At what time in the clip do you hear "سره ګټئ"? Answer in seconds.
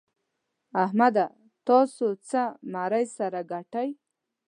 3.17-3.89